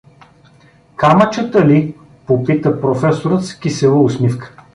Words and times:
—Камъчета 0.95 1.65
ли?— 1.67 1.95
попита 2.27 2.81
професорът 2.81 3.45
с 3.45 3.59
кисела 3.59 4.01
усмивка. 4.01 4.55